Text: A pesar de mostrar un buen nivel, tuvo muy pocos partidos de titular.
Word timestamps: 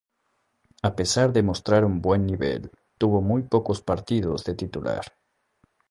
A 0.81 0.95
pesar 0.95 1.31
de 1.31 1.43
mostrar 1.43 1.85
un 1.85 2.01
buen 2.01 2.25
nivel, 2.25 2.71
tuvo 2.97 3.21
muy 3.21 3.43
pocos 3.43 3.83
partidos 3.83 4.43
de 4.45 4.55
titular. 4.55 5.03